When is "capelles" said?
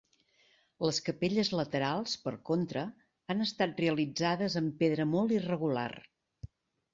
1.09-1.51